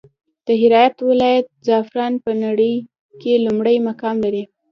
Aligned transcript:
د 0.45 0.47
هرات 0.61 0.95
ولايت 1.09 1.47
زعفران 1.67 2.13
په 2.25 2.31
نړى 2.43 2.73
کې 3.21 3.43
لومړى 3.45 3.75
مقام 3.89 4.15
لري. 4.25 4.43